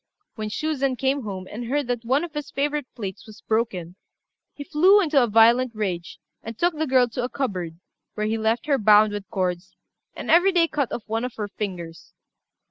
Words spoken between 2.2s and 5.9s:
of his favourite plates was broken, he flew into a violent